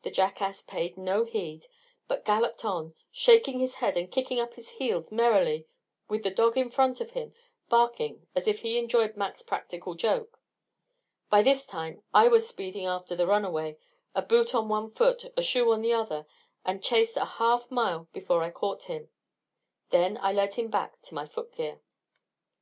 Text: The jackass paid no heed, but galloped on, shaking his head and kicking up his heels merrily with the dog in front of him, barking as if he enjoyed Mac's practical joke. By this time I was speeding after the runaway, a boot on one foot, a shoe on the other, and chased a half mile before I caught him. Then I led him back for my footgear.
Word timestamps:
The 0.00 0.10
jackass 0.10 0.62
paid 0.62 0.96
no 0.96 1.26
heed, 1.26 1.66
but 2.06 2.24
galloped 2.24 2.64
on, 2.64 2.94
shaking 3.12 3.58
his 3.60 3.74
head 3.74 3.98
and 3.98 4.10
kicking 4.10 4.40
up 4.40 4.54
his 4.54 4.70
heels 4.70 5.12
merrily 5.12 5.66
with 6.08 6.22
the 6.22 6.30
dog 6.30 6.56
in 6.56 6.70
front 6.70 7.02
of 7.02 7.10
him, 7.10 7.34
barking 7.68 8.26
as 8.34 8.48
if 8.48 8.60
he 8.60 8.78
enjoyed 8.78 9.14
Mac's 9.14 9.42
practical 9.42 9.94
joke. 9.94 10.40
By 11.28 11.42
this 11.42 11.66
time 11.66 12.02
I 12.14 12.28
was 12.28 12.48
speeding 12.48 12.86
after 12.86 13.14
the 13.14 13.26
runaway, 13.26 13.76
a 14.14 14.22
boot 14.22 14.54
on 14.54 14.70
one 14.70 14.90
foot, 14.90 15.30
a 15.36 15.42
shoe 15.42 15.70
on 15.70 15.82
the 15.82 15.92
other, 15.92 16.24
and 16.64 16.82
chased 16.82 17.18
a 17.18 17.26
half 17.26 17.70
mile 17.70 18.08
before 18.14 18.42
I 18.42 18.50
caught 18.50 18.84
him. 18.84 19.10
Then 19.90 20.16
I 20.22 20.32
led 20.32 20.54
him 20.54 20.68
back 20.68 21.04
for 21.04 21.14
my 21.14 21.26
footgear. 21.26 21.82